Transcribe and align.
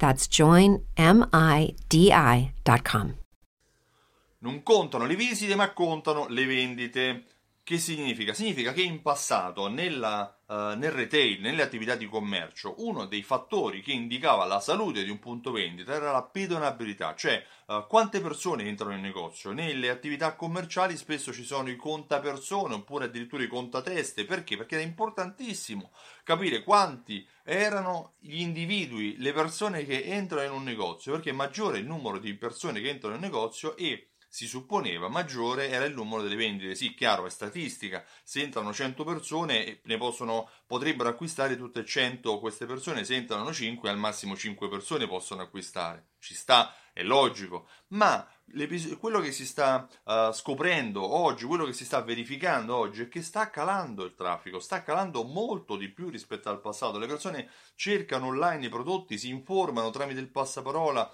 That's 0.00 0.26
joinmidi.com. 0.28 0.88
Non 4.38 4.62
contano 4.62 5.04
le 5.04 5.14
visite, 5.14 5.54
ma 5.54 5.70
contano 5.74 6.26
le 6.28 6.46
vendite. 6.46 7.24
Che 7.70 7.78
significa? 7.78 8.34
Significa 8.34 8.72
che 8.72 8.82
in 8.82 9.00
passato 9.00 9.68
nella, 9.68 10.40
uh, 10.44 10.76
nel 10.76 10.90
retail, 10.90 11.40
nelle 11.40 11.62
attività 11.62 11.94
di 11.94 12.08
commercio, 12.08 12.74
uno 12.78 13.06
dei 13.06 13.22
fattori 13.22 13.80
che 13.80 13.92
indicava 13.92 14.44
la 14.44 14.58
salute 14.58 15.04
di 15.04 15.10
un 15.10 15.20
punto 15.20 15.52
vendita 15.52 15.94
era 15.94 16.10
la 16.10 16.24
pedonabilità, 16.24 17.14
cioè 17.14 17.40
uh, 17.66 17.86
quante 17.86 18.20
persone 18.20 18.64
entrano 18.64 18.94
in 18.94 19.00
negozio. 19.00 19.52
Nelle 19.52 19.88
attività 19.88 20.34
commerciali 20.34 20.96
spesso 20.96 21.32
ci 21.32 21.44
sono 21.44 21.70
i 21.70 21.76
contapersone 21.76 22.74
oppure 22.74 23.04
addirittura 23.04 23.44
i 23.44 23.46
contateste. 23.46 24.24
Perché? 24.24 24.56
Perché 24.56 24.76
è 24.76 24.82
importantissimo 24.82 25.92
capire 26.24 26.64
quanti 26.64 27.24
erano 27.44 28.14
gli 28.18 28.40
individui, 28.40 29.16
le 29.18 29.32
persone 29.32 29.84
che 29.84 30.02
entrano 30.02 30.44
in 30.44 30.52
un 30.58 30.64
negozio, 30.64 31.12
perché 31.12 31.30
maggiore 31.30 31.76
è 31.76 31.80
il 31.82 31.86
numero 31.86 32.18
di 32.18 32.34
persone 32.34 32.80
che 32.80 32.88
entrano 32.88 33.14
in 33.14 33.20
negozio 33.20 33.76
e 33.76 34.09
si 34.32 34.46
supponeva 34.46 35.08
maggiore 35.08 35.70
era 35.70 35.84
il 35.84 35.92
numero 35.92 36.22
delle 36.22 36.36
vendite. 36.36 36.76
Sì, 36.76 36.94
chiaro, 36.94 37.26
è 37.26 37.30
statistica. 37.30 38.04
Se 38.22 38.40
entrano 38.40 38.72
100 38.72 39.02
persone, 39.02 39.80
ne 39.82 39.96
possono, 39.98 40.48
potrebbero 40.66 41.08
acquistare 41.08 41.56
tutte 41.56 41.84
100 41.84 42.38
queste 42.38 42.64
persone. 42.64 43.02
Se 43.02 43.16
entrano 43.16 43.52
5, 43.52 43.90
al 43.90 43.98
massimo 43.98 44.36
5 44.36 44.68
persone 44.68 45.08
possono 45.08 45.42
acquistare. 45.42 46.10
Ci 46.20 46.34
sta, 46.34 46.72
è 46.92 47.02
logico. 47.02 47.66
Ma 47.88 48.24
quello 48.98 49.18
che 49.18 49.32
si 49.32 49.44
sta 49.44 49.88
uh, 50.04 50.30
scoprendo 50.30 51.02
oggi, 51.02 51.44
quello 51.44 51.64
che 51.64 51.72
si 51.72 51.84
sta 51.84 52.00
verificando 52.00 52.76
oggi 52.76 53.02
è 53.02 53.08
che 53.08 53.22
sta 53.22 53.50
calando 53.50 54.04
il 54.04 54.14
traffico, 54.14 54.60
sta 54.60 54.84
calando 54.84 55.24
molto 55.24 55.76
di 55.76 55.88
più 55.88 56.08
rispetto 56.08 56.48
al 56.50 56.60
passato. 56.60 56.98
Le 56.98 57.06
persone 57.08 57.50
cercano 57.74 58.26
online 58.26 58.66
i 58.66 58.68
prodotti, 58.68 59.18
si 59.18 59.28
informano 59.28 59.90
tramite 59.90 60.20
il 60.20 60.30
passaparola 60.30 61.12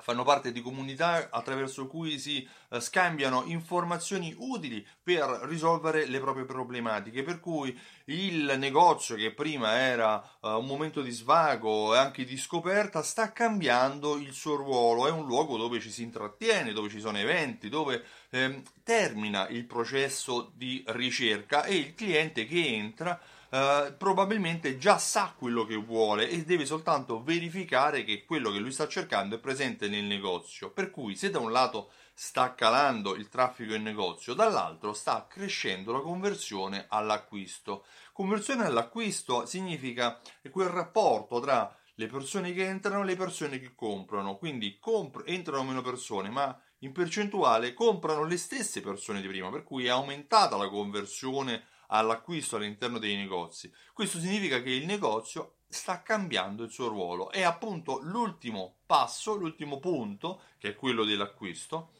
fanno 0.00 0.22
parte 0.22 0.52
di 0.52 0.62
comunità 0.62 1.28
attraverso 1.30 1.86
cui 1.86 2.18
si 2.18 2.46
eh, 2.70 2.80
scambiano 2.80 3.44
informazioni 3.46 4.34
utili 4.38 4.86
per 5.02 5.24
risolvere 5.44 6.06
le 6.06 6.20
proprie 6.20 6.44
problematiche, 6.44 7.22
per 7.22 7.40
cui 7.40 7.78
il 8.04 8.54
negozio 8.58 9.16
che 9.16 9.32
prima 9.32 9.76
era 9.76 10.22
eh, 10.22 10.48
un 10.50 10.66
momento 10.66 11.02
di 11.02 11.10
svago 11.10 11.94
e 11.94 11.98
anche 11.98 12.24
di 12.24 12.36
scoperta 12.36 13.02
sta 13.02 13.32
cambiando 13.32 14.16
il 14.16 14.32
suo 14.32 14.54
ruolo, 14.54 15.06
è 15.06 15.10
un 15.10 15.26
luogo 15.26 15.56
dove 15.56 15.80
ci 15.80 15.90
si 15.90 16.02
intrattiene, 16.02 16.72
dove 16.72 16.88
ci 16.88 17.00
sono 17.00 17.18
eventi, 17.18 17.68
dove 17.68 18.04
ehm, 18.30 18.62
termina 18.84 19.48
il 19.48 19.64
processo 19.64 20.52
di 20.54 20.82
ricerca 20.88 21.64
e 21.64 21.74
il 21.76 21.94
cliente 21.94 22.46
che 22.46 22.66
entra 22.66 23.20
Uh, 23.50 23.96
probabilmente 23.96 24.76
già 24.76 24.98
sa 24.98 25.34
quello 25.34 25.64
che 25.64 25.76
vuole 25.76 26.28
e 26.28 26.44
deve 26.44 26.66
soltanto 26.66 27.22
verificare 27.22 28.04
che 28.04 28.26
quello 28.26 28.50
che 28.50 28.58
lui 28.58 28.72
sta 28.72 28.86
cercando 28.86 29.36
è 29.36 29.38
presente 29.38 29.88
nel 29.88 30.04
negozio. 30.04 30.70
Per 30.70 30.90
cui 30.90 31.16
se 31.16 31.30
da 31.30 31.38
un 31.38 31.50
lato 31.50 31.90
sta 32.12 32.54
calando 32.54 33.14
il 33.14 33.30
traffico 33.30 33.72
in 33.72 33.84
negozio, 33.84 34.34
dall'altro 34.34 34.92
sta 34.92 35.26
crescendo 35.26 35.92
la 35.92 36.00
conversione 36.00 36.84
all'acquisto. 36.88 37.86
Conversione 38.12 38.66
all'acquisto 38.66 39.46
significa 39.46 40.20
quel 40.50 40.68
rapporto 40.68 41.40
tra 41.40 41.74
le 41.94 42.06
persone 42.06 42.52
che 42.52 42.66
entrano 42.66 43.02
e 43.02 43.06
le 43.06 43.16
persone 43.16 43.58
che 43.58 43.74
comprano, 43.74 44.36
quindi 44.36 44.78
comp- 44.78 45.22
entrano 45.24 45.64
meno 45.64 45.80
persone, 45.80 46.28
ma 46.28 46.60
in 46.80 46.92
percentuale 46.92 47.72
comprano 47.72 48.24
le 48.24 48.36
stesse 48.36 48.82
persone 48.82 49.22
di 49.22 49.26
prima, 49.26 49.50
per 49.50 49.64
cui 49.64 49.86
è 49.86 49.88
aumentata 49.88 50.56
la 50.56 50.68
conversione 50.68 51.64
all'acquisto 51.88 52.56
all'interno 52.56 52.98
dei 52.98 53.16
negozi. 53.16 53.72
Questo 53.92 54.18
significa 54.18 54.62
che 54.62 54.70
il 54.70 54.86
negozio 54.86 55.58
sta 55.68 56.02
cambiando 56.02 56.64
il 56.64 56.70
suo 56.70 56.88
ruolo. 56.88 57.30
È 57.30 57.42
appunto 57.42 58.00
l'ultimo 58.02 58.78
passo, 58.86 59.34
l'ultimo 59.34 59.78
punto, 59.78 60.42
che 60.58 60.70
è 60.70 60.74
quello 60.74 61.04
dell'acquisto, 61.04 61.92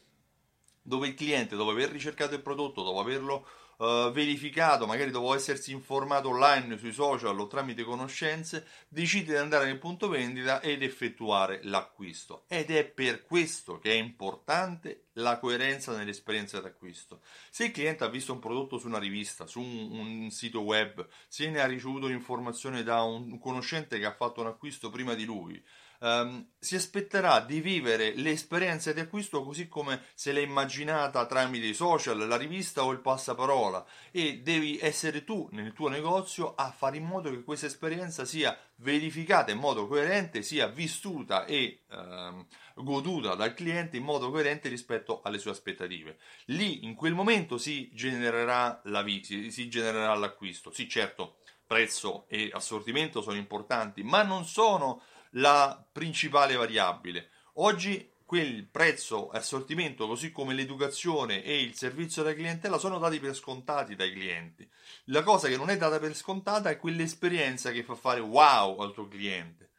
dove 0.88 1.09
il 1.09 1.15
cliente, 1.15 1.54
dopo 1.54 1.71
aver 1.71 1.91
ricercato 1.91 2.34
il 2.34 2.41
prodotto, 2.41 2.82
dopo 2.82 2.99
averlo 2.99 3.47
uh, 3.76 4.10
verificato, 4.10 4.87
magari 4.87 5.10
dopo 5.10 5.34
essersi 5.34 5.71
informato 5.71 6.31
online 6.31 6.78
sui 6.78 6.93
social 6.93 7.38
o 7.38 7.47
tramite 7.47 7.84
conoscenze, 7.84 8.66
decide 8.88 9.32
di 9.32 9.38
andare 9.38 9.66
nel 9.66 9.78
punto 9.78 10.09
vendita 10.09 10.60
ed 10.62 10.82
effettuare 10.82 11.60
l'acquisto. 11.65 12.44
Ed 12.49 12.71
è 12.71 12.84
per 12.84 13.22
questo 13.22 13.78
che 13.78 13.91
è 13.91 13.97
importante 13.97 15.09
la 15.19 15.38
coerenza 15.38 15.94
nell'esperienza 15.94 16.59
d'acquisto. 16.59 17.20
Se 17.50 17.66
il 17.66 17.70
cliente 17.70 18.05
ha 18.05 18.09
visto 18.09 18.32
un 18.32 18.38
prodotto 18.38 18.78
su 18.78 18.87
una 18.87 18.99
rivista, 18.99 19.47
su 19.47 19.60
un, 19.60 19.91
un 19.91 20.31
sito 20.31 20.60
web, 20.62 21.06
se 21.28 21.50
ne 21.50 21.60
ha 21.60 21.66
ricevuto 21.66 22.09
informazione 22.09 22.82
da 22.82 23.03
un 23.03 23.38
conoscente 23.38 23.99
che 23.99 24.06
ha 24.06 24.15
fatto 24.15 24.41
un 24.41 24.47
acquisto 24.47 24.88
prima 24.88 25.12
di 25.12 25.26
lui, 25.26 25.62
um, 25.98 26.47
si 26.59 26.75
aspetterà 26.75 27.41
di 27.41 27.60
vivere 27.60 28.14
l'esperienza 28.14 28.92
di 28.92 29.00
acquisto 29.00 29.42
così 29.42 29.69
come 29.69 30.03
se 30.14 30.32
l'è 30.32 30.41
immaginata 30.41 31.26
tramite 31.26 31.66
i 31.66 31.75
social, 31.75 32.26
la 32.26 32.36
rivista 32.36 32.84
o 32.84 32.92
il 32.92 33.00
passaparola 33.00 33.84
e 34.10 34.38
devi 34.38 34.78
essere 34.81 35.25
tu 35.25 35.48
nel 35.53 35.72
tuo 35.72 35.88
negozio 35.88 36.54
a 36.54 36.70
fare 36.70 36.97
in 36.97 37.04
modo 37.04 37.31
che 37.31 37.42
questa 37.42 37.66
esperienza 37.66 38.25
sia 38.25 38.58
verificata 38.76 39.50
in 39.50 39.58
modo 39.58 39.87
coerente, 39.87 40.42
sia 40.42 40.69
vissuta 40.69 41.44
e 41.44 41.82
um, 41.91 42.47
goduta 42.75 43.34
dal 43.34 43.54
cliente 43.54 43.97
in 43.97 44.04
modo 44.04 44.31
coerente 44.31 44.69
rispetto 44.69 45.20
alle 45.22 45.38
sue 45.38 45.50
aspettative. 45.50 46.19
Lì 46.47 46.84
in 46.84 46.94
quel 46.94 47.14
momento 47.14 47.58
si 47.58 47.91
genererà 47.92 48.81
la 48.84 49.03
visita, 49.03 49.50
si 49.50 49.69
genererà 49.69 50.14
l'acquisto. 50.14 50.70
Sì, 50.70 50.88
certo, 50.88 51.38
prezzo 51.66 52.25
e 52.28 52.50
assortimento 52.53 53.20
sono 53.20 53.37
importanti, 53.37 54.03
ma 54.03 54.22
non 54.22 54.44
sono 54.44 55.03
la 55.33 55.87
principale 55.91 56.55
variabile. 56.55 57.31
Oggi 57.55 58.12
quel 58.28 58.66
prezzo 58.66 59.33
e 59.33 59.39
assortimento, 59.39 60.06
così 60.06 60.31
come 60.31 60.53
l'educazione 60.53 61.43
e 61.43 61.62
il 61.62 61.75
servizio 61.75 62.21
alla 62.21 62.34
clientela, 62.34 62.77
sono 62.77 62.99
dati 62.99 63.19
per 63.19 63.34
scontati 63.34 63.97
dai 63.97 64.12
clienti. 64.12 64.69
La 65.05 65.22
cosa 65.22 65.49
che 65.49 65.56
non 65.56 65.71
è 65.71 65.78
data 65.78 65.99
per 65.99 66.15
scontata 66.15 66.69
è 66.69 66.77
quell'esperienza 66.77 67.71
che 67.71 67.83
fa 67.83 67.94
fare 67.94 68.21
wow 68.21 68.78
al 68.81 68.93
tuo 68.93 69.09
cliente. 69.09 69.71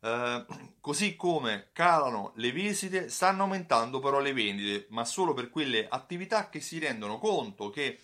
Uh, 0.00 0.44
così 0.80 1.14
come 1.14 1.70
calano 1.72 2.32
le 2.34 2.50
visite, 2.50 3.08
stanno 3.08 3.44
aumentando 3.44 4.00
però 4.00 4.18
le 4.18 4.32
vendite, 4.32 4.86
ma 4.90 5.04
solo 5.04 5.32
per 5.32 5.48
quelle 5.48 5.86
attività 5.88 6.48
che 6.48 6.60
si 6.60 6.80
rendono 6.80 7.18
conto 7.18 7.70
che 7.70 7.98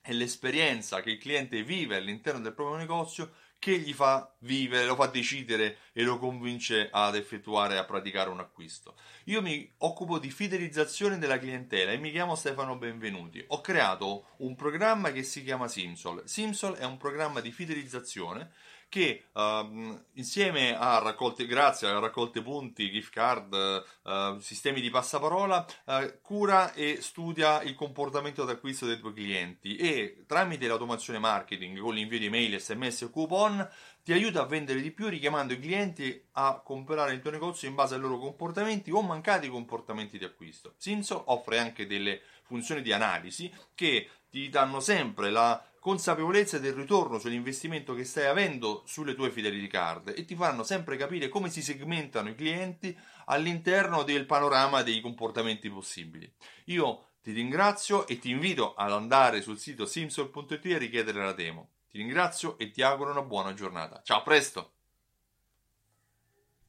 è 0.00 0.12
l'esperienza 0.12 1.02
che 1.02 1.10
il 1.10 1.18
cliente 1.18 1.62
vive 1.62 1.96
all'interno 1.96 2.40
del 2.40 2.52
proprio 2.54 2.78
negozio 2.78 3.32
che 3.58 3.78
gli 3.78 3.92
fa 3.92 4.32
vivere, 4.40 4.86
lo 4.86 4.94
fa 4.94 5.06
decidere 5.06 5.78
e 5.92 6.02
lo 6.02 6.18
convince 6.18 6.88
ad 6.92 7.16
effettuare 7.16 7.76
a 7.76 7.84
praticare 7.84 8.30
un 8.30 8.38
acquisto. 8.38 8.94
Io 9.24 9.42
mi 9.42 9.68
occupo 9.78 10.18
di 10.18 10.30
fidelizzazione 10.30 11.18
della 11.18 11.38
clientela 11.38 11.90
e 11.90 11.98
mi 11.98 12.10
chiamo 12.10 12.36
Stefano 12.36 12.76
Benvenuti. 12.76 13.44
Ho 13.48 13.60
creato 13.60 14.28
un 14.38 14.54
programma 14.54 15.10
che 15.10 15.22
si 15.24 15.42
chiama 15.42 15.66
Simsol. 15.66 16.22
Simsol 16.24 16.76
è 16.76 16.84
un 16.84 16.96
programma 16.96 17.40
di 17.40 17.50
fidelizzazione 17.50 18.52
che 18.88 19.24
uh, 19.32 20.00
insieme 20.14 20.76
a 20.76 20.98
raccolte, 20.98 21.46
grazie 21.46 21.88
a 21.88 21.98
raccolte 21.98 22.42
punti, 22.42 22.90
gift 22.90 23.12
card, 23.12 23.84
uh, 24.02 24.38
sistemi 24.38 24.80
di 24.80 24.90
passaparola, 24.90 25.66
uh, 25.84 26.18
cura 26.22 26.72
e 26.72 26.98
studia 27.00 27.62
il 27.62 27.74
comportamento 27.74 28.44
d'acquisto 28.44 28.86
dei 28.86 28.98
tuoi 28.98 29.12
clienti 29.12 29.76
e 29.76 30.24
tramite 30.26 30.66
l'automazione 30.66 31.18
marketing 31.18 31.78
con 31.78 31.94
l'invio 31.94 32.18
di 32.18 32.30
mail, 32.30 32.58
sms 32.60 33.02
e 33.02 33.10
coupon 33.10 33.68
ti 34.02 34.14
aiuta 34.14 34.40
a 34.40 34.46
vendere 34.46 34.80
di 34.80 34.90
più 34.90 35.08
richiamando 35.08 35.52
i 35.52 35.60
clienti 35.60 36.24
a 36.32 36.62
comprare 36.64 37.12
il 37.12 37.20
tuo 37.20 37.30
negozio 37.30 37.68
in 37.68 37.74
base 37.74 37.94
ai 37.94 38.00
loro 38.00 38.18
comportamenti 38.18 38.90
o 38.90 39.02
mancati 39.02 39.48
comportamenti 39.48 40.16
di 40.16 40.24
acquisto. 40.24 40.72
Simso 40.78 41.24
offre 41.26 41.58
anche 41.58 41.86
delle 41.86 42.22
funzioni 42.44 42.80
di 42.80 42.90
analisi 42.90 43.52
che 43.74 44.08
ti 44.30 44.48
danno 44.48 44.80
sempre 44.80 45.30
la 45.30 45.62
consapevolezza 45.88 46.58
del 46.58 46.74
ritorno 46.74 47.18
sull'investimento 47.18 47.94
che 47.94 48.04
stai 48.04 48.26
avendo 48.26 48.82
sulle 48.84 49.14
tue 49.14 49.30
fidelity 49.30 49.68
card 49.68 50.12
e 50.14 50.26
ti 50.26 50.34
fanno 50.34 50.62
sempre 50.62 50.98
capire 50.98 51.30
come 51.30 51.48
si 51.48 51.62
segmentano 51.62 52.28
i 52.28 52.34
clienti 52.34 52.94
all'interno 53.24 54.02
del 54.02 54.26
panorama 54.26 54.82
dei 54.82 55.00
comportamenti 55.00 55.70
possibili. 55.70 56.30
Io 56.66 57.12
ti 57.22 57.32
ringrazio 57.32 58.06
e 58.06 58.18
ti 58.18 58.28
invito 58.28 58.74
ad 58.74 58.92
andare 58.92 59.40
sul 59.40 59.58
sito 59.58 59.86
simsol.it 59.86 60.66
e 60.66 60.76
richiedere 60.76 61.24
la 61.24 61.32
demo. 61.32 61.70
Ti 61.88 61.96
ringrazio 61.96 62.58
e 62.58 62.70
ti 62.70 62.82
auguro 62.82 63.12
una 63.12 63.22
buona 63.22 63.54
giornata. 63.54 64.02
Ciao, 64.04 64.18
a 64.18 64.22
presto! 64.22 64.77